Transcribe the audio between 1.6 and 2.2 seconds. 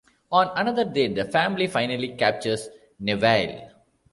finally